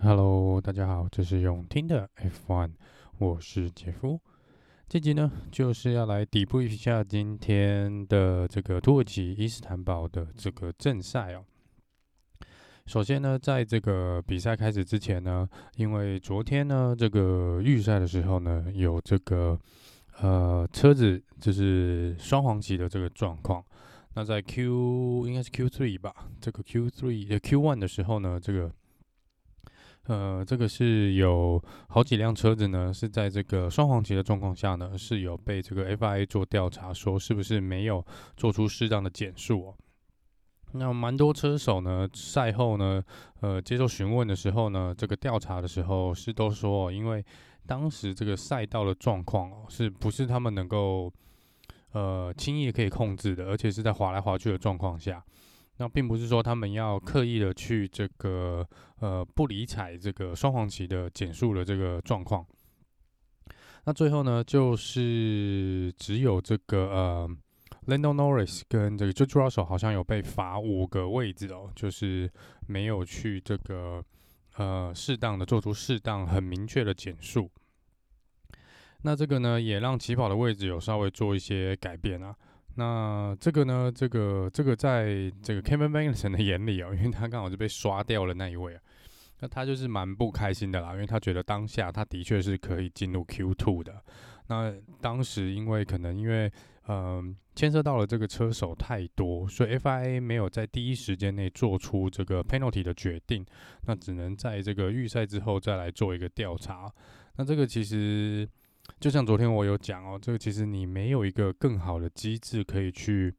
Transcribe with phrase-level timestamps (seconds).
[0.00, 2.08] Hello，大家好，这是永听的
[2.46, 2.70] F1，
[3.18, 4.20] 我是杰夫。
[4.88, 11.44] 这集呢，就是要来底部一下今天的这个土耳其伊斯坦堡的这个正赛哦。
[12.86, 19.58] 首先呢，在这个比赛开始之前呢，因为昨天呢，这个预赛的时候呢，有这个
[20.20, 23.64] 呃车子就是双黄旗的这个状况。
[24.14, 28.72] 那在 Q 应该是 Q3 吧，这个 Q3 呃 Q1 的时候呢，这个。
[30.08, 38.02] 呃，这个是有好几辆车子呢，是在这个双黄旗的状况下呢，是有被这个 FIA 做调查，说是不是没有
[38.34, 39.74] 做出适当的减速哦。
[40.72, 43.02] 那蛮多车手呢，赛后呢，
[43.40, 47.22] 呃，接受询问的时候呢，这个调查的时候是都说，因为
[47.66, 51.12] 当时这个赛道的状况哦，是不是他们能够
[51.92, 55.22] 呃轻易可以控制的，而且是在滑来滑去的状况下。
[55.78, 58.66] 那并不是说他们要刻意的去这个
[59.00, 62.44] 呃不理睬这个双黄旗的减速的这个状况。
[63.84, 67.30] 那最后呢，就是只有这个呃
[67.86, 72.30] Lando Norris 跟这个 George Russell 好像有被罚五个位置哦，就是
[72.66, 74.04] 没有去这个
[74.56, 77.50] 呃适当的做出适当很明确的减速。
[79.02, 82.34] 那这个呢，也让起跑的位置有稍微做一些改变啊。
[82.78, 88.80] 那这个呢，这个这个在这个 Kevin Magnussen 的眼里哦，因为他刚好是被刷掉了那一位啊，
[89.40, 94.00] 那他就是蛮不开心的啦，因为他觉得当下他的确是可以进入 Q2 的。
[94.46, 96.48] 那当时因为可能因为
[96.86, 103.44] 嗯牵涉到了这个车手太多，所以 FIA 没有在第一时间内做出这个 penalty 的决定，
[103.86, 106.88] 那只能在这个预赛之后再来做一个调查。
[107.38, 108.48] 那这个其实。
[109.00, 113.32] 就像昨天我有讲哦，这个其实你没有一个更好的机制可以去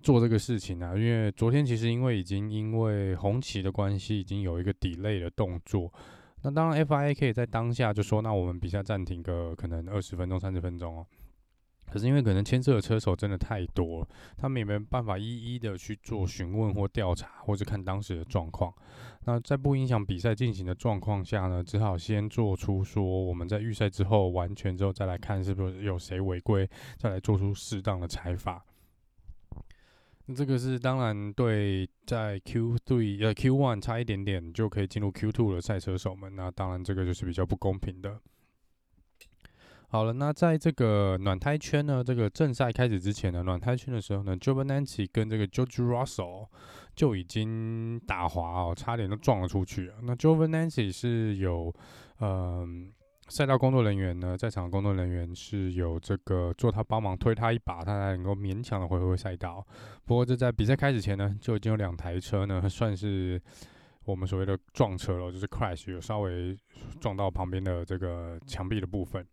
[0.00, 5.92] 做这个事情啊，因为昨天其实因为已经因为红旗的关系，已经有一个 delay 的动作。
[6.42, 11.06] 那当然 FIA 可以在当下就说，那我们比赛暂停个可能二十分钟、三十分钟哦。
[11.86, 15.24] 可是因为可能牵涉的车手真的太多了，他们也没办法一
[15.54, 18.72] 一的去做询问或调查，或者看当时的状况。
[19.24, 28.64] 那在不影响比赛进行的状况下呢，只好先做出说我们在预赛之后完全之后再来看是不是有谁违规，再来做出适当的裁罚。
[30.26, 38.20] 那这个是当然对在 Q3 呃 Q one 差一点点就可以进入 Q two 的赛车手们，那当然这个就是比较不公平的。
[39.88, 46.48] 好了，那在这个暖胎圈呢，这个正赛开始之前呢，暖胎圈的时候呢，Giovinazzi 跟这个 George Russell
[46.96, 49.92] 就已经打滑哦，差点都撞了出去。
[50.02, 51.72] 那 Giovinazzi 是有，
[52.20, 52.92] 嗯、
[53.28, 59.64] 赛道工作人员呢，在场工作人员是有这个做他帮忙推他一把，他才能够勉强的回回赛道。
[60.04, 63.40] 不过这在比赛开始前呢，就已经有两台车呢，算是
[64.04, 66.56] 我们所谓的撞车了，就是 crash 有稍微
[67.00, 69.24] 撞到旁边的这个墙壁的部分。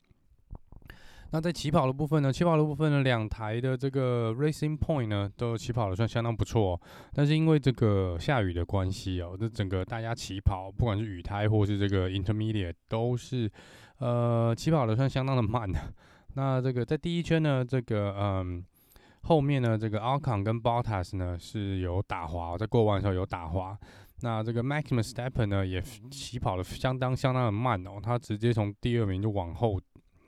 [1.34, 6.80] 那在起跑的部分呢，起跑的部分呢，两台的这个 Racing Point 呢，都起跑的算相当不错。
[7.12, 13.52] 但是因为这个下雨的关系哦，这整个大家起跑，不管是雨胎或是这个 Intermediate，都是
[13.98, 15.80] 呃起跑的算相当的慢的。
[16.38, 18.64] 那这个在第一圈呢，这个嗯
[19.24, 23.76] 后面呢，这个 Alcon 跟 Bottas 呢是有打滑，在过弯的时候有打滑。
[24.22, 29.82] 那这个 Max Verstappen 呢也起跑的相当相当的慢哦，他直接从第二名就往后。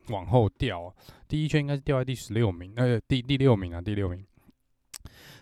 [0.09, 0.93] 往后掉，
[1.27, 4.25] 第一圈应该是掉在第十六名，呃，第第六名啊，第六名。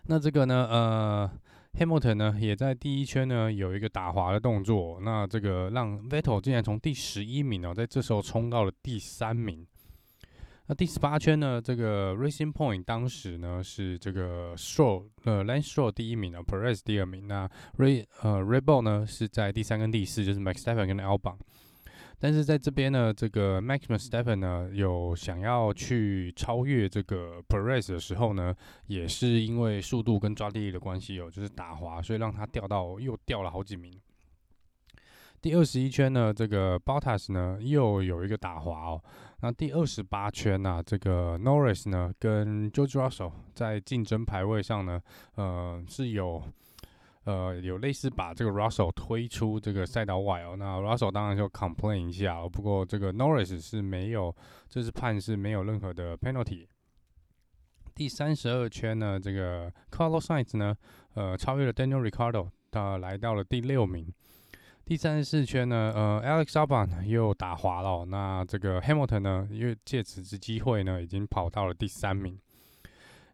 [0.06, 1.32] 那这个呢，呃
[1.80, 9.66] ，Hamilton 呢也在第一圈呢有一个打滑的动作，那这个让 Vettel 竟然从第十一名哦，在这时候冲到了第三名。
[10.68, 18.78] 那第十八圈呢，这个 Racing Point 当时呢是这个 Stroll 呃 Lance Stroll 第一名啊，Perez 第二名，那 Ray 呃 r e b o
[18.78, 21.36] l 呢是在第三跟第四，就是 Max Verstappen 跟 Albon。
[22.24, 28.56] 但是在这边呢，这个 Max Verstappen 呢有想要去超越这个 Perez 的时候呢，
[28.88, 34.00] 也是因为速度跟抓地力的关系哦，就是打滑，所以让他掉到又掉了好几名。
[35.42, 39.04] 第二十一圈呢，这个 Bottas 呢又有一个打滑哦。
[39.42, 45.02] 那第二十八圈呢，这个 Norris 呢跟 George Russell 在竞争排位上呢，
[45.36, 46.42] 呃是有。
[47.26, 54.36] 呃，有类似把这个 Russell 推出这个赛道外哦，那 Russell 当然就 complain 一下，不过这个 Norris 是没有，
[54.68, 56.68] 这是判是没有任何的 penalty。
[57.96, 60.76] 第三十二圈呢，这个 Carlos Sainz 呢，
[61.14, 64.12] 呃，超越了 Daniel r i c a r d o 他来到了第六名。
[64.84, 72.38] 第三十四圈呢，呃，Alex Albon 又打滑了，那这个 Hamilton 呢，因为借此之机会呢，已经跑到了第三名。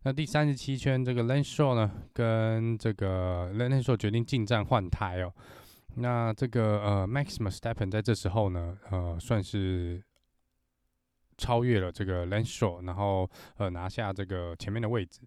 [0.04, 3.94] 那第三十七圈这个 l a n s h o w 呢，跟这个 l a n s h o
[3.94, 5.34] w 决定进站换胎哦。
[5.96, 10.02] 那这个呃 Maximus Steppen 在这时候呢，呃，算是
[11.38, 15.20] 超越了这个 l a n s h o w 然后呃拿下这个前面的位置。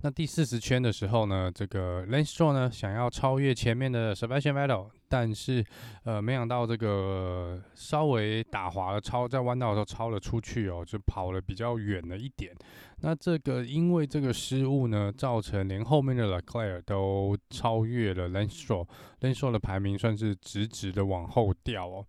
[0.00, 5.64] 那第四十圈的时候呢，这个 l a n s h o w 呢想要超越前面的 Sebastian Vettel，但是
[6.04, 12.54] 呃没想到这个稍微打滑了，超在弯道的时候超了出去哦，就跑了比较远了一点。
[13.00, 22.06] 那这个因为这个失误呢，造成连后面的 Leclerc 都超越了 Lance Stroll，Lance Stroll 的排名算是直直的往后掉哦。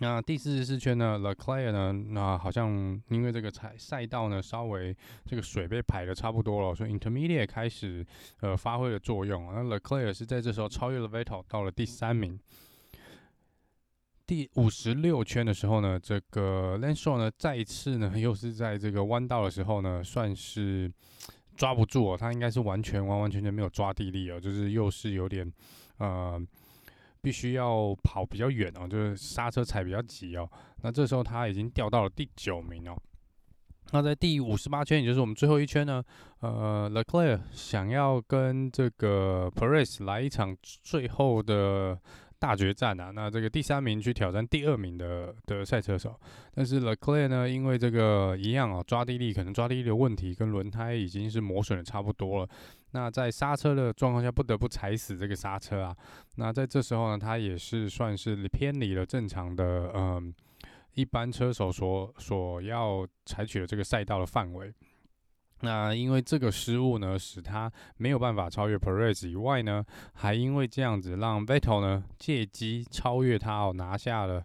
[0.00, 4.96] 那第四十四圈呢，Leclerc 呢，那好像因为这个赛赛道呢，稍微
[5.26, 8.06] 这个水被排的差不多了，所以 Intermediate 开始
[8.40, 9.52] 呃发挥了作用。
[9.52, 12.38] 那 Leclerc 是在这时候超越了 Vettel，到了第三名。
[14.24, 20.88] 第五十六圈的时候呢，这个 Lenso 呢，再一次呢，又是在这个弯道的时候呢，算是
[21.56, 25.52] 抓不住哦，他应该是完全完完全全没有抓地力哦，就是又是有点
[25.96, 26.40] 呃。
[27.20, 30.48] 必须要跑比较远哦，就是刹车踩比较急哦。
[30.82, 32.96] 那这时候他已经掉到了第九名哦。
[33.92, 36.02] 那在第五十八圈，也就是我们最后一圈呢，
[36.40, 41.98] 呃，Leclerc 想要跟这个 Perez 来一场最后的。
[42.40, 43.10] 大决战啊！
[43.12, 46.14] 那这个第三名去挑战第二名的的赛车手，
[46.54, 52.48] 但是 Leclerc 呢，因为这个一样哦，抓地力可能抓地力的问题，跟轮胎已经是磨损的差不多了。
[52.92, 55.96] 那在刹车的状况下，不得不踩死这个刹车啊。
[56.36, 60.34] 那在这时候呢，他也是算是偏离了正常的，嗯，
[60.94, 64.72] 一般车手所所要采取的这个赛道的范围。
[65.60, 74.44] 那因为这个失误呢，使他没有办法超越 Perez 以外呢，还因为这样子让 Vettel 呢借机超越他哦，拿下了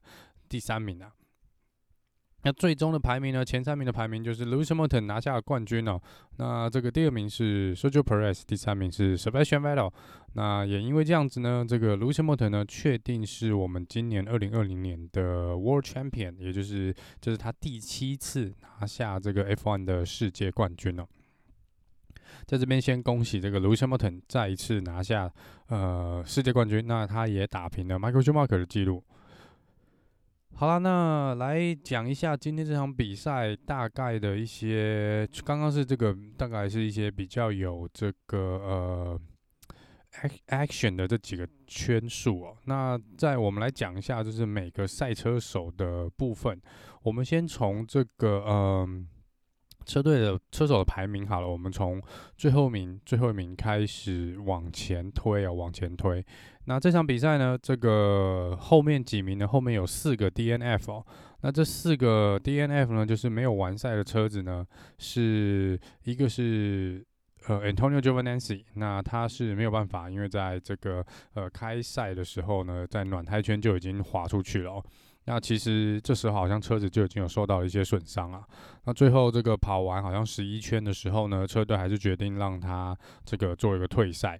[0.49, 1.13] 第三名啊。
[2.45, 3.43] 那最终的排名呢？
[3.43, 5.99] 前三名的排名就是 Lewis Hamilton 拿下了冠军哦。
[6.37, 9.91] 那这个第二名是 Sergio Perez，第三名是 Sebastian Vettel。
[10.33, 21.07] 那也因为这样子呢，这个 Lewis Hamilton 呢确定是我们今年二零二零年的 World Champion，也就是这是他第七次拿下这个 F1 的世界冠军哦。
[22.45, 25.31] 在这边先恭喜这个 Lewis Hamilton 再一次拿下
[25.67, 29.01] 呃世界冠军，那他也打平了 Michael Schumacher 的记录。
[30.55, 39.19] 好啦，那来讲一下今天这场比赛大概的一些，刚刚是这个大概是一些比较有这个呃
[40.49, 42.57] action 的这几个圈数哦。
[42.65, 46.61] 那在我们来讲一下，就是每个赛车手的部分，
[47.01, 49.07] 我们先从这个嗯。
[49.85, 52.01] 车队的车手的排名好了，我们从
[52.37, 56.25] 最后名最后一名开始往前推啊，往前推。
[56.65, 59.47] 那这场比赛呢，这个后面几名呢？
[59.47, 61.05] 后面有四个 DNF 哦。
[61.41, 64.65] 那这四个 DNF 呢，就是没有完赛的车子呢，
[64.97, 67.05] 是一个是
[67.47, 74.85] 呃 Antonio Giovinazzi，那他是没有办法，因为在这个呃开赛的时候呢，在暖胎圈就已经滑出去了哦。
[75.25, 78.43] 那其实这时候好像车子就已经有受到一些损伤了。
[78.85, 84.39] 那最后这个跑完好像十一圈的时候呢，车队还是决定让他这个做一个退赛。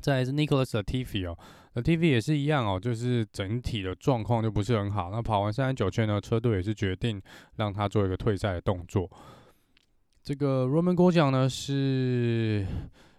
[0.00, 1.38] 再是 Nicholas Latifi 哦
[1.74, 5.10] ，Latifi 也是一样哦，就是整体的状况就不是很好。
[5.10, 7.20] 那跑完三十九圈呢，车队也是决定
[7.56, 9.10] 让他做一个退赛的动作。
[10.22, 12.66] 这个 Roman 哥讲呢是。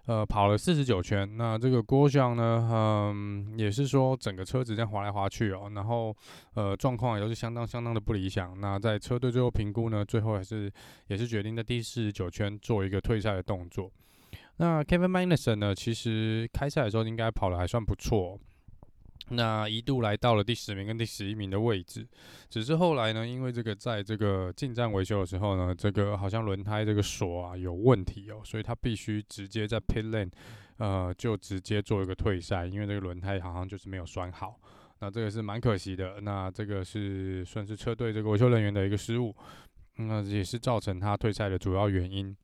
[0.06, 6.16] 呃，跑了四十九圈，那这个郭翔呢，嗯，也是说整个车子这样滑来滑去哦，然后
[6.56, 8.59] 呃，状况也都是相当相当的不理想。
[8.59, 10.71] 那在车队最后评估呢，最后还是
[11.07, 13.92] 也是决定在第四十九圈做一个退赛的动作。
[14.57, 18.40] 那 Kevin Magnussen 呢，其实开赛的时候应该跑的还算不错。
[19.30, 22.06] 那一度来到了第十名跟第十一名的位置，
[22.49, 30.30] 只是后来呢，因为这个在这个进站维修的时候呢，这个好像轮胎这个锁啊有问题哦，所以他必须直接在 pit lane，
[30.78, 34.59] 呃，就直接做一个退赛，因为这个轮胎好像就是没有拴好，
[34.99, 36.19] 那这个是蛮可惜的。
[36.21, 39.33] 那这个是算是车队这个维修人员的一个失误，
[39.97, 42.35] 那也是造成他退赛的主要原因。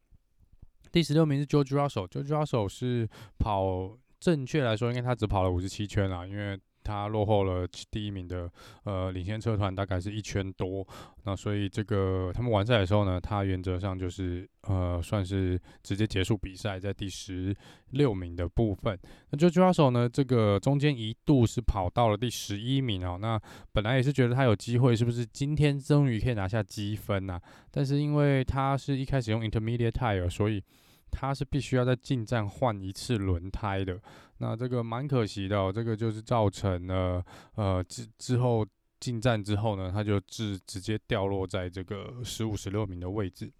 [0.91, 6.57] 第十六名是 George Russell，George Russell 是跑，正确来说应该他只跑了五十七圈啦，因为。
[6.87, 8.49] 他落后了第一名的
[8.85, 10.87] 呃领先车团大概是一圈多，
[11.25, 17.53] 那所以这个他们完赛的时候呢，他原则上就是呃算是直接结束比赛，在第十
[17.91, 18.97] 六名的部分。
[19.31, 23.39] 那 George Russell 呢，这个中间一度是跑到了第十一名哦，那
[23.73, 27.41] 本来也是觉得他有机会，是不是今天终于可以拿下积分呐、啊？
[27.69, 30.63] 但是因为他是一开始用 Intermediate Tire，所以
[31.11, 33.99] 他是必须要在进站换一次轮胎的。
[34.37, 37.23] 那这个蛮可惜的，这个就是造成了
[37.55, 38.65] 呃之之后
[38.99, 43.51] 进站之后呢，他就直直接掉落在这个十五、十六名的位置。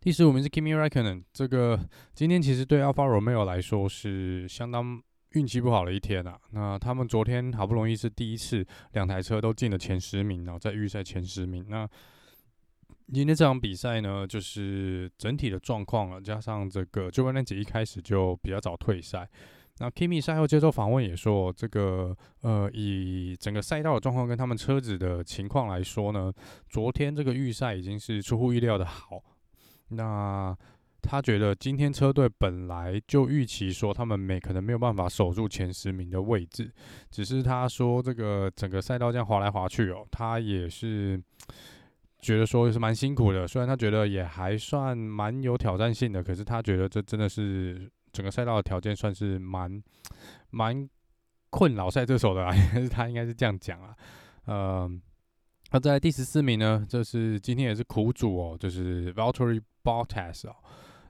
[0.00, 1.78] 第十五名是 Kimi Räikkönen，这个
[2.14, 5.00] 今天其实对 Alfa Romeo 来说是相当
[5.30, 6.38] 运气不好的一天啊。
[6.50, 11.64] 那他们昨天好不容易是第一次两台车都进了前十名然后，在预赛前十名。
[11.68, 11.88] 那
[13.12, 19.28] 今天这场比赛呢，就是整体的状况了，加上这个 Giovinazzi 一开始就比较早退赛。
[19.78, 26.32] 那 Kimi 赛后接受访问也说，这个呃，以整个赛道的状况跟他们车子的情况来说呢，
[26.68, 29.22] 昨天这个预赛已经是出乎意料的好。
[29.88, 30.56] 那
[31.00, 36.70] 他觉得今天车队本来就预期说他们没可能没有办法守住前十名的位置，
[37.10, 41.20] 只是他说这个整个赛道这样滑来滑去哦，他也是。
[42.22, 49.82] 觉得说是蛮辛苦的，虽然他觉得也还算蛮有挑战性的，可是他觉得这真的是整个赛道的条件算是蛮
[50.50, 50.88] 蛮
[51.50, 53.96] 困扰赛车手的， 还是他应该是这样讲啊。
[54.44, 54.88] 呃，
[55.72, 60.54] 那在第十四名呢，这是今天也是苦主哦，就是 Valtteri Bottas 哦。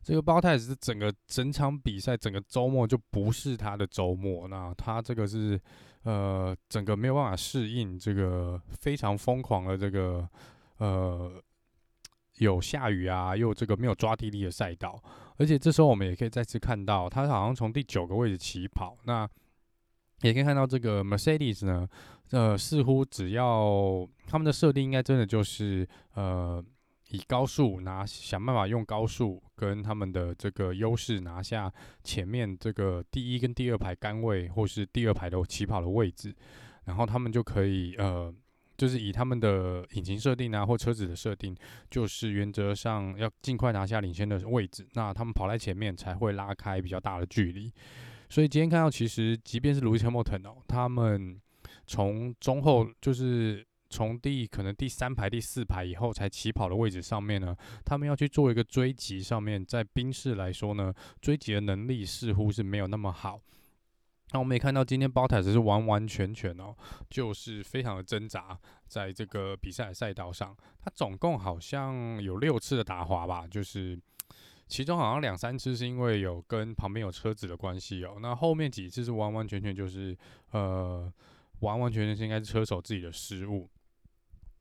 [0.02, 5.60] 这个 Bottas 是整个整场比赛整个周末就不是他的周末，那他这个是
[6.04, 10.26] 呃整个没有办法适应这个非常疯狂的这个。
[10.82, 11.40] 呃，
[12.38, 15.00] 有下雨啊，又这个没有抓地力的赛道，
[15.36, 19.28] 而且这时候我们也可以再次看到，他好像从第九个位置起跑，那
[20.22, 21.88] 也可以看到这个 Mercedes 呢，
[22.32, 26.60] 呃，似乎只要他们的设定应该真的就是呃，
[27.10, 31.72] 以高速拿，想办法用高速跟他们的这个优势拿下
[32.02, 36.34] 前面这个第一跟第二排杆位，或是第二排的起跑的位置，
[36.86, 38.34] 然后他们就可以呃。
[38.82, 41.56] 就是以他们的引擎设定啊，或车子的设定，
[41.88, 47.72] 就是原则上要尽快拿下领先的位置，那他们跑在前面才会拉开比较大的距离。
[48.28, 51.40] 所以今天看到，其实即便是 Lewis Hamilton 哦，他们
[51.86, 63.40] 从中后，就是从第可能第三排、第四排以后才起跑的位置上面呢，他们要去做一个追击，上面在宾士来说呢，追击的能力似乎是没有那么好。
[64.32, 66.74] 那我们也看到，今天 Bottas 是完完全全哦，
[67.10, 68.58] 就是非常的挣扎，
[68.88, 73.98] 在这个比赛赛道上，他总共好像有六次的打滑吧，就是
[74.66, 80.16] 其中好像两三次是因为有跟旁边有车子的关系哦，那后面几次是完完全全就是
[80.52, 81.12] 呃，
[81.60, 83.68] 完完全全是应该是车手自己的失误。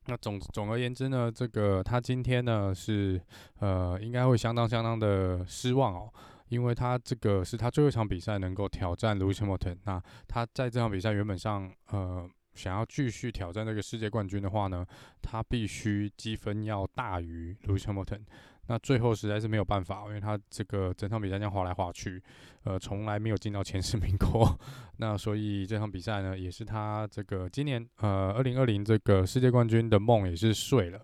[0.06, 3.18] 那总总而言之呢，这个他今天呢是
[3.60, 6.12] 呃，应该会相当相当的失望哦。
[6.52, 14.84] 因为他这个是他最后一场比赛能够挑战 Lewis Hamilton，那他在这场比赛原本上，呃，想要继续挑战这个世界冠军的话呢，
[15.22, 18.20] 他必须积分要大于 Lewis Hamilton。
[18.66, 22.22] 那最后实在是没有办法，因为他这个整场比赛这样滑来滑去，
[22.64, 24.54] 呃，从来没有进到前十名过。
[24.98, 31.00] 那所以这场比赛呢，也是他这个今年呃二零二零这个世界冠军的梦也是碎了。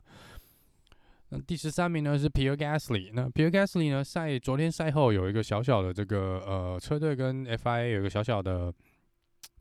[1.31, 3.11] 那第十三名呢是 Pierre Gasly。
[3.13, 8.73] 那 Pierre Gasly 呢赛昨天赛后有一个小小的这个呃车队跟 FIA 有一个小小的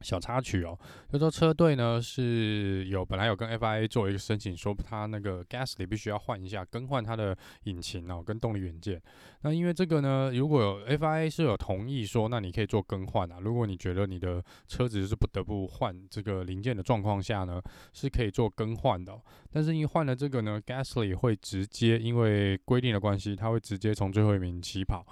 [0.02, 0.78] 小插曲哦，
[1.12, 9.02] 就说车队呢是有本来有跟 FIA 做一个申请，说他那个 Gasly 必须要换一下，更换他的引擎哦跟动力元件。
[9.42, 13.40] 那因为这个呢，如果有 FIA 是有同意说，那你可以做更换啊。
[13.42, 17.60] 如果你觉得你的车子是不得不换这个零件的状况下呢，
[17.92, 19.20] 是可以做更换的。
[19.52, 25.04] 但是因为换了这个呢，Gasly 会直接因为规定的关系，他会直接从最后一名起跑。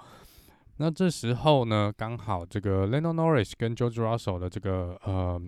[0.78, 5.40] 那这时候呢，刚好这个 Lando Norris 跟 George Russell 的这个呃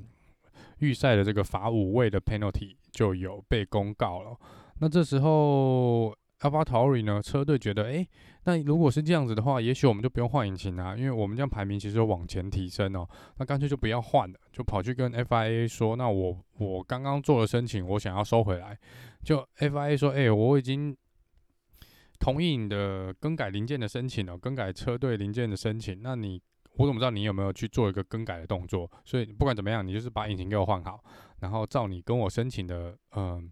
[0.79, 4.37] 预赛的这个罚五位的 penalty 就有被公告了。
[4.81, 6.09] 那这时候
[6.41, 8.07] a l p h a t o r i 呢，车队觉得，哎，
[8.45, 13.07] 那如果是这样子的话，也许我们就不用换引擎啊，因为我们这样排名其实往前提升哦。
[13.37, 18.79] 那干脆就不要换了，就跑去跟 FIA 说，那我我刚刚做了申请，我想要收回来。
[19.23, 20.97] 就 FIA 说，哎，我已经。
[22.19, 26.01] 同意你的更改零件的申请哦，更改车队零件的申请。
[26.03, 26.41] 那你
[26.77, 28.91] 我怎么知道你有没有去做一个更改的动作？
[29.05, 31.03] 所以不管怎么样，你就是把引擎给我换好，
[31.41, 33.51] 然后照你跟我申请的嗯、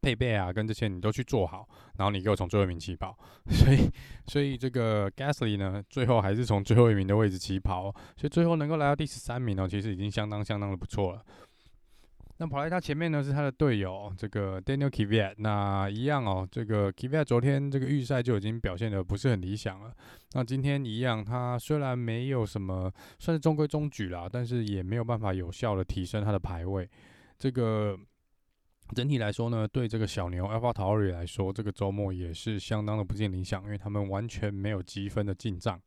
[0.00, 3.18] 配备啊，跟这些你都去做好，然后你给我从最后一名起跑。
[3.50, 3.90] 所以
[4.26, 11.24] 所以这个 Gasly 呢，最后还是从最后一名的位置起跑，所以最后能够来到第十三名哦，其实已经相当相当的不错了。
[12.40, 15.34] 那跑在他前面呢，是他的队友这个 Daniel Kvyat。
[15.36, 19.92] 那一样哦，这个 Kvyat 昨天这个预赛就已经表现得不是很理想了。
[20.32, 26.88] 那今天一样，他虽然没有什么算是中规中矩啦，但是也没有办法有效的提升他的排位。
[27.36, 27.94] 这个
[28.94, 35.78] 整体来说呢，对这个小牛 AlphaTauri 来说，这个周末也是相当的不尽理想，因为他们完全没有积分的进账。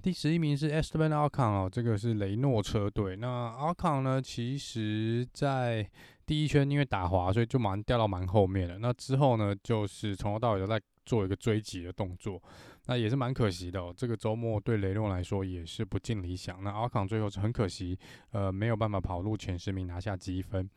[0.00, 3.16] 第十一名是 Esteban Ocon 哦，这个是雷诺车队。
[3.16, 5.88] 那 Ocon 呢，其实在
[6.24, 8.78] 第一圈因为打滑，所以就蛮掉到蛮后面的。
[8.78, 12.40] 那之后呢，就是从头到尾都在做一个追击的动作。
[12.86, 13.92] 那也是蛮可惜的哦。
[13.94, 16.62] 这个周末对雷诺来说也是不尽理想。
[16.62, 17.98] 那 a l c o n 最后是很可惜，
[18.30, 20.70] 呃，没有办法跑入前十名拿下积分。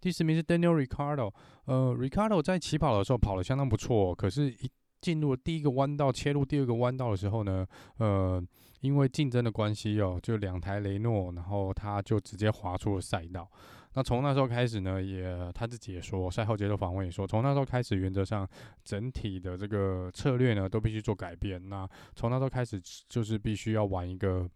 [0.00, 1.32] 第十名是 Daniel Ricardo，
[1.66, 4.68] 呃，Ricardo 在起跑的时候跑得相当不错，可是，一
[5.02, 7.66] 进入第一个弯道，切入第二个弯道的时候呢，
[7.98, 8.42] 呃，
[8.80, 13.46] 因为竞争的关系哦，就两台雷诺，然后他就直接滑出了赛道。
[13.94, 18.48] 那从那时候开始呢，也他自己也说，赛后接受访问也说，从那时候开始，原则上
[18.84, 21.68] 整体的这个策略呢都必须做改变。
[21.68, 24.48] 那从那时候开始，就是必须要玩一个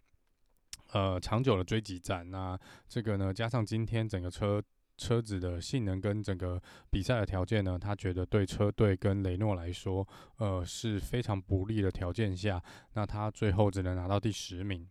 [0.92, 2.30] 呃长久的追击战。
[2.30, 4.62] 那这个呢，加上今天整个车。
[4.96, 6.60] 车子的性能跟整个
[6.90, 10.06] 比赛的条件呢，他觉得对车队跟雷诺来说，
[10.38, 12.62] 呃是非常不利的条件下，
[12.94, 14.88] 那他最后只能拿到第十名。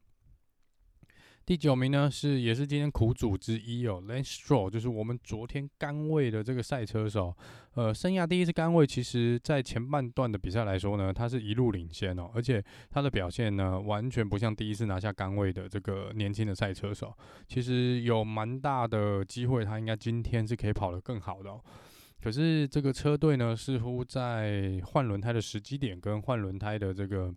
[1.46, 7.32] 第九名呢，是也是今天苦主之一哦，Lance Stroll，就是我们昨天杆位的这个赛车手，
[7.76, 17.16] 呃，生涯第一次杆位，其实在前半段的比赛来说呢，他是一路领先哦，而且他的表现呢，完全不像第一次拿下杆位的这个年轻的赛车手，
[17.48, 21.52] 其实有蛮大的机会，他应该今天是可以跑得更好的。
[22.24, 27.32] 可是这个车队呢，似乎在换轮胎的时机点跟换轮胎的这个。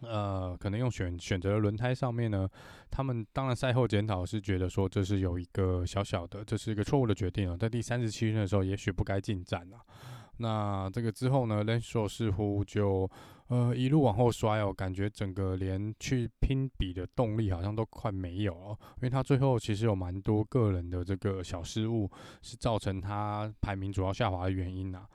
[0.00, 2.48] 呃，可能用选选择的轮胎上面呢，
[2.90, 9.78] 他们当然赛后检讨是觉得说这是有一个小小的，这是一个错误的决定哦，在第三十七圈的时候，也许不该进站了。
[10.38, 13.08] 那这个之后呢，Lando 似乎就
[13.48, 25.06] 呃一路往后摔哦，感觉整个连去拼比的动力好像都快没有了，因为他最后其实有蛮多个人的这个小失误，是造成他排名主要下滑的原因呐。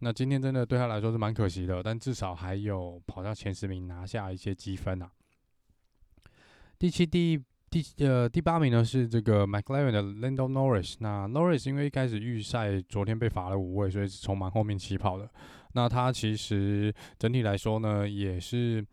[0.00, 5.10] 那今天真的对他来说是蛮可惜的，但至少还有跑到前十名拿下一些积分啊。
[6.78, 10.96] 第七、第第呃第八名呢是这个 McLaren 的 Lando Norris。
[11.00, 15.28] 那 Norris 因为一开始预赛昨天被罚了五位，所以是从蛮后面起跑的。
[15.72, 18.84] 那他其实整体来说呢，也是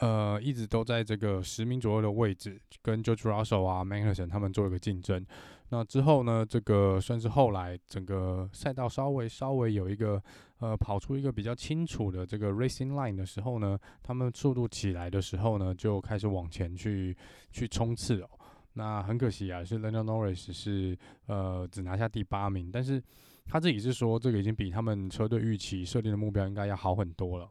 [0.00, 5.24] 呃一直都在这个十名左右的位置，跟 George Russell 啊、Magnussen 他们做一个竞争。
[5.72, 10.20] 那之后呢，这个算是后来整个赛道稍微稍微有一个
[10.58, 17.16] 呃跑出一个比较清楚的这个 racing line 的时候呢，他们速度起来的时候呢，就开始往前去
[17.52, 18.28] 去冲刺哦。
[18.72, 23.00] 那很可惜啊，是 Lando Norris 是呃只拿下第八名，但是
[23.46, 27.48] 他自己是说这个已经比他们车队预期设定的目标应该要好很多了。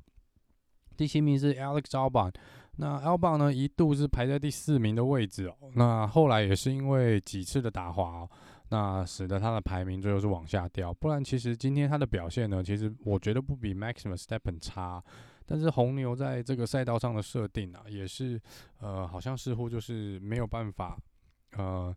[0.97, 2.34] 第七名是 Alex Albon。
[2.81, 5.55] 那 L 邦呢，一度是排在第四名的位置哦。
[5.73, 8.29] 那后来也是因为几次的打滑，哦
[8.69, 10.93] 那使得他的排名最后是往下掉。
[10.93, 15.03] 不然其实今天他的表现呢，其实我觉得不比 Max Verstappen 差。
[15.45, 18.39] 但是红牛在这个赛道上的设定啊，也是
[18.79, 20.97] 呃，好像似乎就是没有办法
[21.57, 21.93] 呃，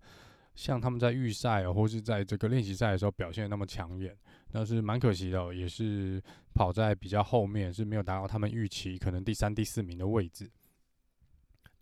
[0.54, 4.16] 像他们在预赛或是在这个练习赛的时候表现那么抢眼，
[4.50, 5.52] 那是蛮可惜的哦。
[5.52, 6.20] 也是
[6.54, 10.50] 跑在比较后面，是没有达到他们预期可能第三、第四名的位置。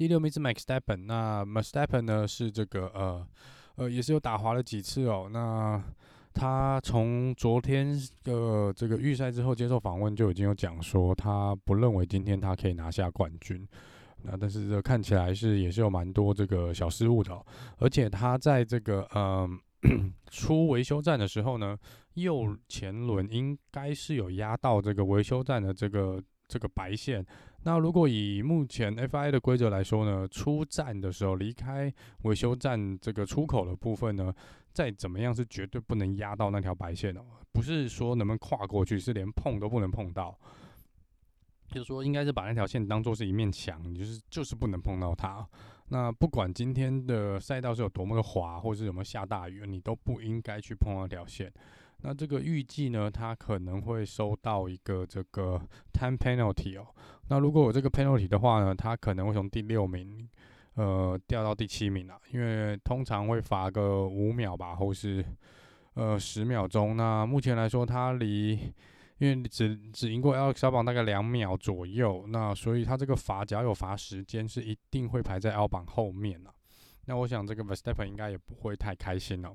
[0.00, 1.92] 第六名是 Max s t e p p e n 那 Max s t e p
[1.92, 3.26] p e n 呢是这个呃
[3.74, 5.28] 呃也是有打滑了几次哦。
[5.30, 5.78] 那
[6.32, 13.68] 他从昨天的这个预赛之后接受访问就已经有讲说，他不认为今天他可以拿下冠军。
[14.22, 17.44] 那但是这看起来是也是有蛮多这个小失误的哦，
[17.76, 21.76] 而且他在这个嗯、呃、 出维修站的时候呢，
[22.14, 27.22] 右前轮应该是有压到这个维修站的这个这个白线。
[27.62, 31.92] 那如果以目前 FI 的规则来说呢，出站的时候离开
[32.22, 34.34] 维修站这个出口的部分呢，
[34.72, 40.38] 再怎么样是绝对不能压到那条白线哦，不是说能不能跨过去，是连碰都不能碰到。
[41.70, 45.46] 就是说，应该是把那条线当做是一面墙，就是就是不能碰到它。
[45.90, 51.52] 那不管今天的赛道是有多么的滑，或是有没有下大雨，你都不应该去碰那条线。
[52.02, 55.60] 那这个预计呢，他可能会收到一个这个
[55.92, 56.86] time penalty 哦。
[57.28, 60.28] 那如果有这个 penalty 的话呢，他可能会从第六名
[60.74, 65.24] 呃掉到第七名啊，因为通常会罚个五秒吧，或是
[65.94, 66.96] 呃十秒钟。
[66.96, 68.58] 那目前来说，他离
[69.18, 76.50] 因为只只赢过 Alex 搬绑大概两秒左右，那所以他这个罚只要有罚时间，是一定会排在 L 板后面啊。
[77.04, 79.54] 那我想这个 Verstappen 应该也不会太开心哦。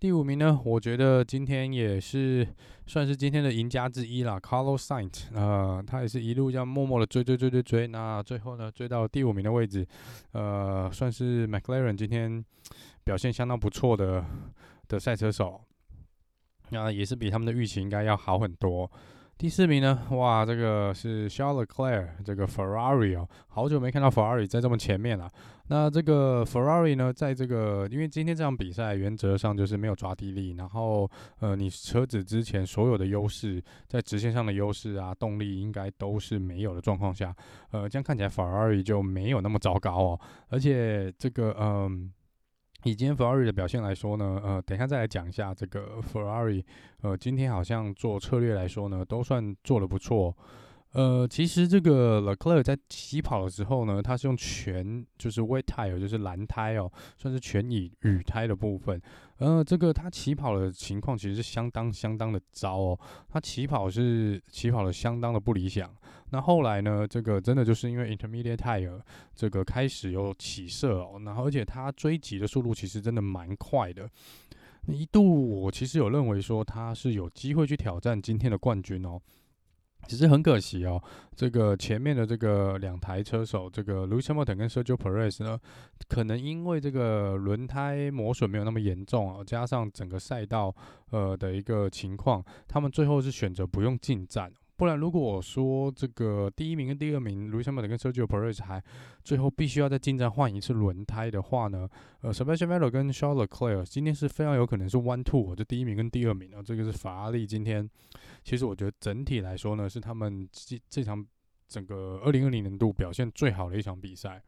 [0.00, 2.46] 第五名呢，我觉得今天也是
[2.86, 4.38] 算是今天的赢家之一啦。
[4.38, 9.86] Carlos Sainz，呃，他也是一路这样默默的追追追追追，那最后呢追到第五名的位置，
[10.32, 12.44] 呃，算是 McLaren 今天
[13.02, 14.24] 表现相当不错的
[14.86, 15.60] 的赛车手，
[16.70, 18.88] 那也是比他们的预期应该要好很多。
[19.38, 20.02] 第四名呢？
[20.10, 25.30] 哇，这个是 Charles Leclerc，这个 Ferrari 哦，好久没看到 Ferrari 在这么前面了。
[25.68, 37.32] 那这个 Ferrari 呢，在这个因为今天这场比赛原则上就是没有抓地力，然后呃，你车子之前所有的优势，在直线上的优势啊，动力应该都是没有的状况下，
[37.70, 42.12] 呃，这样看起来 Ferrari 就没有那么糟糕哦，而且这个嗯。
[42.84, 46.62] 以今天 Ferrari 的表现来说呢，呃，等一下再来讲一下这个 Ferrari，
[47.02, 50.36] 呃，今天好像做策略来说呢，都算做的不错。
[50.92, 59.00] 呃，其实这个 Leclerc 在起跑的时候呢，他是用全就是 wet tire，就是蓝胎哦，算是全以雨胎的部分。
[59.36, 62.98] 呃，这个他起跑的情况其实是相当相当的糟哦，
[63.28, 65.94] 他起跑是起跑的相当的不理想。
[66.30, 69.00] 那后来呢，这个真的就是因为 intermediate tire
[69.34, 74.08] 这个开始有起色哦，然后而且他追击的速度其实真的蛮快的。
[74.86, 79.20] 一度我其实有认为说他是有机会去挑战今天的冠军哦。
[80.06, 81.02] 其实很可惜哦，
[81.36, 85.58] 这个前面的这个两台车手，这个 Lewis Hamilton 跟 Sergio Perez 呢，
[86.08, 90.74] 可能因为这个轮胎磨损没有那么严重啊，加上整个赛道
[91.10, 94.50] 呃的一个情况，他们最后是选择不用进站。
[94.78, 98.80] 不然，如果我说这个第一名跟第二名，Luciano 的跟 Sergio Perez 还
[99.24, 101.88] 最后必须要再进站换一次轮胎的话呢，
[102.20, 107.90] 呃，Sebastian Vettel 跟 Charles Leclerc 今天是非常有可能是 one two，就第一名跟第二名啊，这个是法拉利今天，
[108.44, 111.26] 其实我觉得整体来说呢，是他们这这场
[111.66, 114.40] 整个二零二零年度表现最好的一场比赛。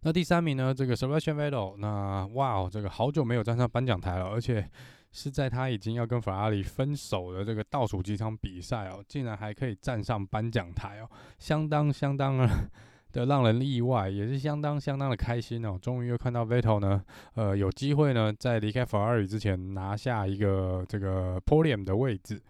[0.00, 4.68] 那第三名呢，这个 Sebastian Vettel，那哇哦，这个好久没有站上颁奖台了，而且。
[5.10, 12.36] 是在他已经要跟法拉利分手的这个倒数几场比赛哦，竟然还可以站上颁奖台哦，相当相当
[13.10, 15.78] 的让人意外，也是相当相当的开心哦。
[15.80, 17.02] 终于又看到 Vettel 呢，
[17.34, 22.40] 呃，有机会呢，在离开法拉利之前拿下一个这个 Podium 的位置。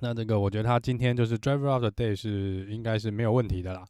[0.00, 3.84] 那这个我觉得他今天就是 Driver of the Day 是应该是没有问题的啦。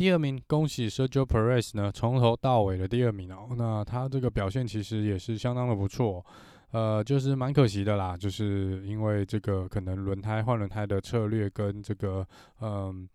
[0.00, 3.50] 第二名，恭喜 Sergio Perez 呢，从头到尾的第二名哦。
[3.54, 6.24] 那他这个表现其实也是相当的不错，
[6.70, 12.26] 呃，就是蛮可惜的啦，就是因为这个可能轮胎换轮胎的策略跟这个，
[12.62, 13.06] 嗯、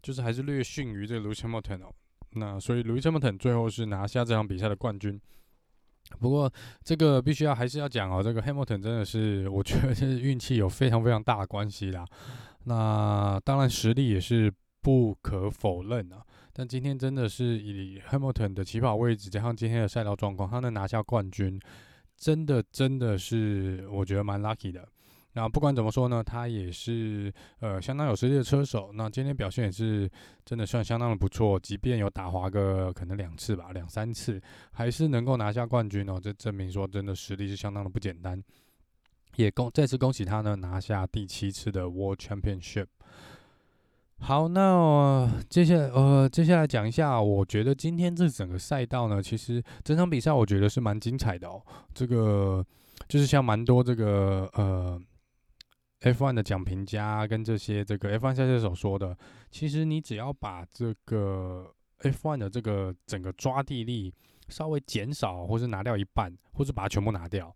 [0.00, 1.92] 就是还是略逊于这个 Lewis Hamilton 哦。
[2.34, 5.20] 那所以 Lewis Hamilton 最后是拿下这场比赛的冠军。
[6.20, 6.48] 不过
[6.84, 12.04] 这个必须要还是要讲哦，这个 Hamilton 真的是我觉得是运气有非常非常大的关系啦。
[12.66, 14.54] 那当然实力也是。
[14.82, 21.60] 不可否认啊，但今天真的是以 Hamilton 的起跑位置加上今天的赛道状况，他能拿下冠军，
[22.16, 24.88] 真的真的是我觉得蛮 lucky 的。
[25.32, 28.90] 那不管怎么说呢，他也是呃相当有实力的车手。
[28.94, 30.10] 那今天表现也是
[30.44, 36.18] 真的算相当的不错，即便有打滑个可能两次吧，两三次，还是能够拿下冠军哦。
[36.20, 38.42] 这证明说真的实力是相当的不简单。
[39.36, 42.86] 也恭再次恭喜他呢，拿下第七次的 World Championship。
[44.22, 51.60] 好，那、呃、接下来呃，接下来讲一下，我觉得今天这整个赛道呢，其实整场比赛我觉得是蛮精彩的哦。
[51.94, 52.64] 这个
[53.08, 55.00] 就是像蛮多这个呃
[56.02, 59.16] F1 的讲评家跟这些这个 F1 赛车手说的，
[59.50, 64.14] 其实你只要把这个 F1 的这个整个抓地力
[64.48, 67.52] 稍微减少，或是拿掉一半，或是把它全部拿掉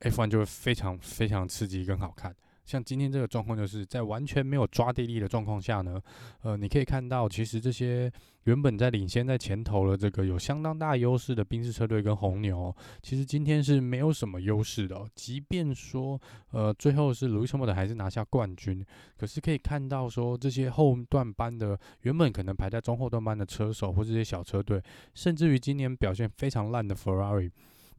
[0.00, 2.34] ，F1 就会非常非常刺激跟好看。
[2.72, 6.00] 像今天这个状况，就是在完全没有抓地力的状况下呢，
[6.40, 8.10] 呃，你可以看到，其实这些
[8.44, 15.06] 原本在领先在前头的这个有相当大优势的宾士车队跟红牛，其实今天是没有什么优势的哦。
[15.14, 16.18] 即便说，
[16.52, 18.82] 呃，最后是 Lewis Hamilton 还是拿下冠军，
[19.18, 24.82] 可是可以看到说，这些后段班的原本可能排在中后段班的车手或这些小车队，
[25.12, 27.50] 甚至于今年表现非常烂的 Ferrari，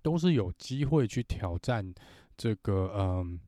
[0.01, 1.93] 都是有机会去挑战
[2.35, 3.39] 这个，嗯、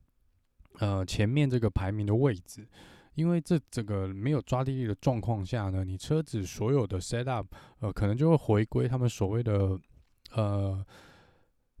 [0.78, 2.66] 呃，前面这个排名的位置，
[3.14, 7.46] 因为这这个没有抓地力的状况下呢，你车子所有的 set up，
[7.80, 9.78] 呃，可能就会回归他们所谓的，
[10.32, 10.84] 呃，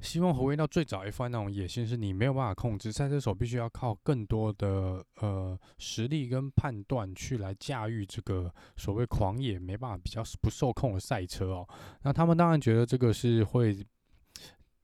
[0.00, 11.68] 希望回归到最早 F1 那种野心，是你没有办法控制，赛车手必须要靠更多的呃实力跟判断去来驾驭这个所谓狂野没办法比较不受控的赛车哦。
[12.02, 13.76] 那他们当然觉得这个是会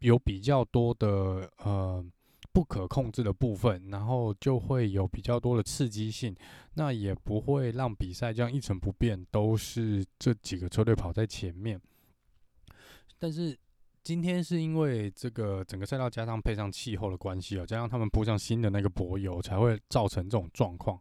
[0.00, 2.04] 有比较多的呃。
[2.52, 6.36] 不可控制的部分，然后就会有比较多的刺激性，
[6.74, 11.80] 那也不会让比赛这样一成不变，都是这几个车队跑在前面。
[13.18, 13.56] 但是
[14.02, 21.00] 今天是因为这个整个赛道加上配上气候的关系啊，加上他们铺上新的那个柏油，才会造成这种状况。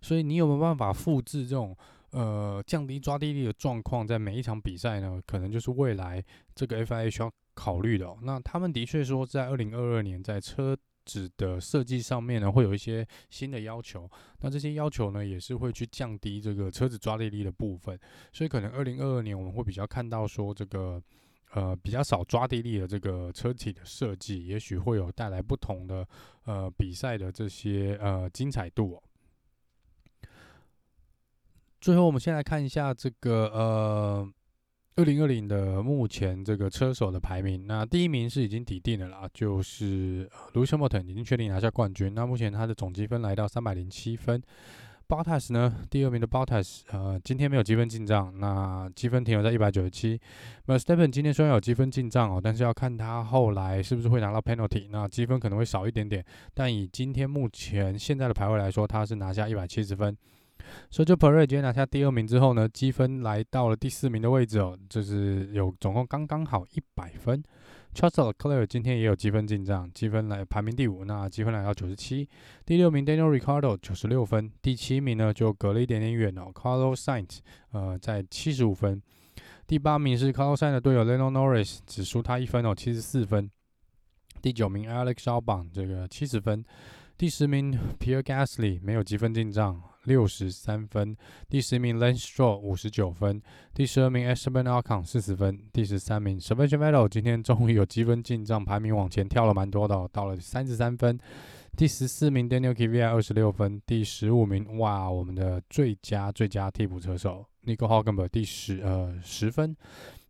[0.00, 1.76] 所以你有没有办法复制这种
[2.10, 5.20] 呃降低抓地力的状况，在每一场比赛呢？
[5.26, 6.22] 可能就是未来
[6.54, 8.18] 这个 FIA 需要考虑的哦。
[8.22, 14.10] 那他们的确说，在二零二二年在车子的设计上面呢，会有一些新的要求。
[14.40, 17.98] 那这些要求呢，也是会去降低这个车子抓地力的部分。
[18.32, 21.02] 所以可能二零二二年我们会比较看到说这个
[21.52, 26.06] 呃比较少抓地力的这个车体的设计，也许会有带来不同的
[26.44, 29.02] 呃比赛的这些呃精彩度。
[31.80, 34.32] 最后，我们先来看一下这个呃。
[34.96, 42.12] 二零二零的目前这个车手的排名，那第一名是已经抵定了啦，就是 Lewis Hamilton 已经确定拿下冠军。
[42.14, 44.42] 那目前他的总积分来到三百零七分。
[45.08, 50.20] Bottas 呢，第二名的 Bottas，呃，今天没有积分进账，那积分停留在一百九十七。
[50.66, 56.24] Verstappen 今天虽然有积分进账哦，但是要看他后来是不是会拿到 penalty，那积分可能会少一点点。
[56.54, 60.16] 但以今天目前现在的排位来说，他是拿下一百七十分。
[60.90, 67.42] 所以就 Perez 今天拿下第二名之后呢，积分来到了第四名的位置哦，就是有总共刚刚好一百分。
[67.94, 72.26] Charles Leclerc 今天也有积分进账，积分来排名第五，那积分来到九十七。
[72.64, 77.40] 第六名 Daniel Ricardo 九十六分，第七名呢就隔了一点点远哦，Carlos Sainz
[77.72, 79.02] 呃在七十五分。
[79.66, 83.50] 第八名是 Carlos Sainz 的队友 Lando Norris，只输他一分哦，七十四分。
[84.40, 86.64] 第九名 Alex Albon 这个七十分。
[87.18, 89.80] 第十名 Pierre Gasly 没有积分进账。
[90.04, 91.16] 六十三分，
[91.48, 93.40] 第十名 Lance Stroll 五十九分，
[93.74, 101.18] 第十二名 Esteban Ocon 四十分，第十三名 Sebastian Vettel 今天终于有积分进账，排名往前跳了蛮多的，到了三十三分。
[101.76, 109.74] 第十四名 Daniel Kvyat 二十六分，第十五名哇，我们的最佳最佳替补车手 Nico Hulkenberg 第十呃十分。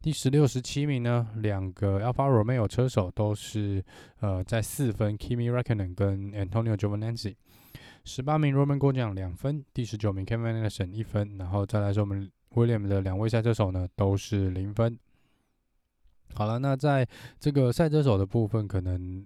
[0.01, 3.85] 第十六、十七名呢，两个 Alfa Romeo 车手都是
[4.19, 7.37] 呃在四分，Kimi r e c k o n e n 跟 Antonio Giovinazzi。
[8.05, 14.99] 十八名 Romain Grosjean 两分，第十九名 Kevin Anderson 一分，然后再来说我们 William 的两位赛车手呢都是零分。
[16.35, 17.07] 好了，那在
[17.39, 19.25] 这个赛车手的部分，可能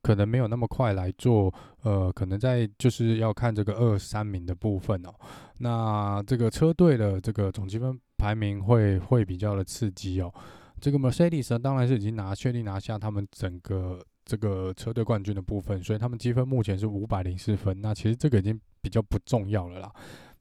[0.00, 5.14] 可能没有那么快来做，呃，可能在就是要看这个二三名的部分哦。
[5.58, 10.32] 那这个车队的这个总积分排名会会比较的刺激哦。
[10.80, 14.00] 这个 Mercedes 呢，当然是已经拿确定拿下他们整个。
[14.26, 17.80] 这个车队冠军的部分，所以他们积分目前是五百零四分。
[17.80, 19.90] 那其实这个已经比较不重要了啦。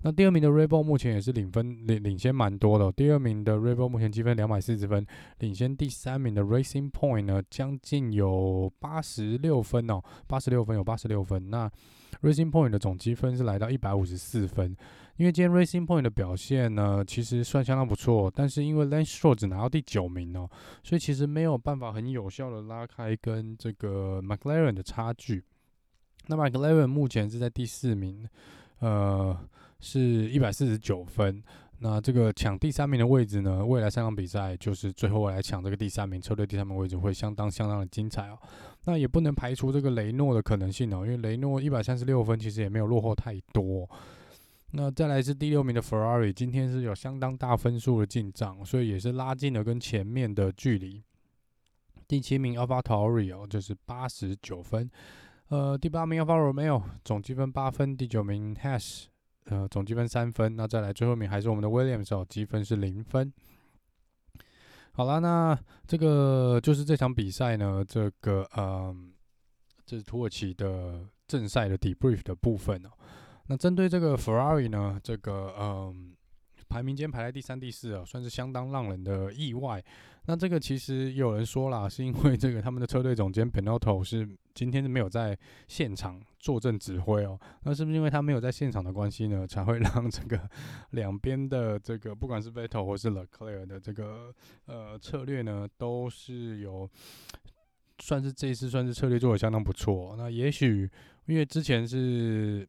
[0.01, 2.91] 那第二名的 Red Bull 目前也是领分领领先蛮多的。
[2.91, 5.05] 第二名的 Red Bull 目前积分两百四十分，
[5.39, 11.49] 领先第三名的 Racing Point 呢，将近有八十六分哦，八十六分有八十六分。
[11.49, 11.71] 那
[12.21, 14.75] Racing Point 的总积分是来到一百五十四分。
[15.17, 20.49] 因为今天 Racing Point 的表现呢，其实算相当不错，但是因为 Lance Stroll 只拿到第九名哦，
[20.83, 25.43] 所以其实没有办法很有效的拉开跟这个 McLaren 的差距。
[26.27, 28.27] 那 McLaren 目前是在第四名，
[28.79, 29.37] 呃，
[29.79, 31.41] 是一百四十九分。
[31.79, 38.39] 那这个抢第三名的位置呢，未来三场比赛就是最后来抢这个第三名，车队第三名位置会相当相当的精彩哦。
[38.85, 43.89] 那也不能排除这个雷诺的可能性哦，因为雷诺一百三十六分其实也没有落后太多。
[44.71, 51.01] 那再来是第六名的 Ferrari，今天是有相当大分数的进账，所以也是拉近了跟前面的距离。
[52.07, 54.89] 第七名 AlphaTauri 哦，就是八十九分。
[55.47, 57.95] 呃，第八名 Alfa Romeo 总积分八分。
[57.95, 59.05] 第九名 Haas
[59.45, 60.55] 呃，总积分三分。
[60.55, 63.31] 那再来最后一名还是我们的 Williams 哦，积分是零分。
[64.91, 68.95] 好了，那这个就是这场比赛呢，这个嗯、呃，
[69.85, 72.89] 这是土耳其的正赛的 debrief 的部分哦。
[73.47, 76.15] 那针对这个 Ferrari 呢，这个嗯，
[76.67, 79.83] 排名间排在第三、第四啊，算是相当让人的意外。
[80.27, 87.39] 那这个其实也有人说啦，是因为这个他们的车队总监 p e n o t o 是今天是没有在现场坐镇指挥哦。
[87.61, 90.49] 那是不是因为他没有在现场的关系呢，才会让这个
[90.91, 94.33] 两边的这个不管是 Vettel 或是 Leclerc 的这个
[94.65, 96.89] 呃策略呢，都是有
[97.99, 100.15] 算是这一次算是策略做得相当不错。
[100.17, 100.89] 那也许
[101.27, 102.67] 因为之前是。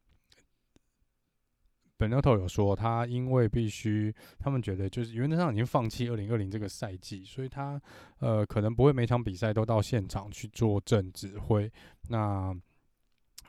[1.97, 7.81] 本纳特有说，他因为必须，他们觉得就是原则上已经放弃二零二零这个赛季，所以他
[8.19, 11.71] 呃可能不会每场比赛都到现场去坐镇指挥。
[12.09, 12.55] 那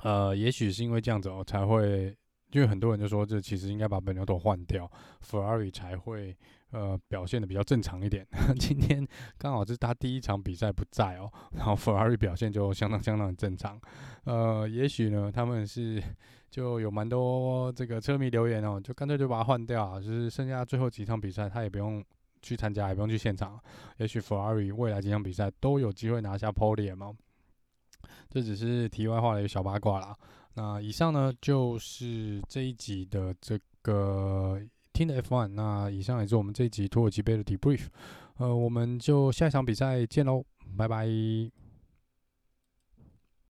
[0.02, 2.16] 呃，也许是因为这样子哦，才会，
[2.52, 4.90] 因为很多人就说，这其实应该把本纳特换掉
[5.22, 6.36] ，Ferrari 才会。
[6.70, 8.26] 呃，表现的比较正常一点。
[8.60, 9.06] 今天
[9.38, 13.80] 刚好是他第一场比赛不在哦，然后法拉利表现就相当相当的正常。
[14.24, 16.02] 呃，也许呢，他们是
[16.50, 22.04] 就有蛮多这个车迷留言哦，就干脆就把他换掉啊，就是剩下最后几场比赛他也不用
[22.42, 23.58] 去参加，也不用去现场。
[23.96, 27.14] 也许法拉利未来几场比赛都有机会拿下 podium。
[28.28, 30.14] 这只是题外话的一个小八卦啦。
[30.54, 34.60] 那以上呢就是这一集的这个。
[34.98, 37.82] 听的 F1，那以上也是我们这一集土耳其杯的 debrief，
[38.38, 40.42] 呃，我们就下一场比赛见喽，
[40.76, 41.06] 拜拜。